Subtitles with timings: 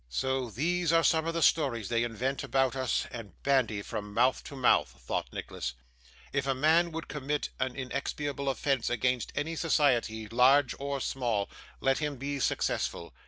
[0.09, 4.43] 'So these are some of the stories they invent about us, and bandy from mouth
[4.43, 5.75] to mouth!' thought Nicholas.
[6.33, 11.51] 'If a man would commit an inexpiable offence against any society, large or small,
[11.81, 13.13] let him be successful.